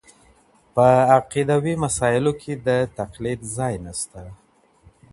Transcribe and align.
په 0.73 0.85
عقيدوي 1.17 1.73
مسايلو 1.83 2.31
کي 2.41 2.53
د 2.67 2.69
تقليد 2.99 3.39
ځای 3.55 3.73
نسته. 3.85 4.21